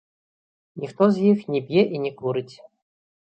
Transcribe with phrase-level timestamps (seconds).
[0.85, 2.55] Ніхто з іх не п'е і не курыць.